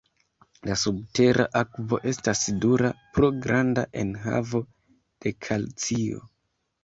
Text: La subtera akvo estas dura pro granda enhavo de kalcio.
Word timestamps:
La 0.67 0.75
subtera 0.83 1.43
akvo 1.59 1.99
estas 2.11 2.41
dura 2.63 2.89
pro 3.17 3.29
granda 3.43 3.83
enhavo 4.05 4.63
de 5.27 5.35
kalcio. 5.49 6.25